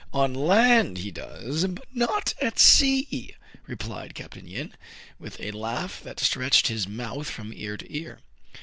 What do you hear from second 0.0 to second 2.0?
"On land he does, but